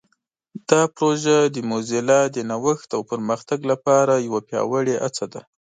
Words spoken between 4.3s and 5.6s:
پیاوړې هڅه ده.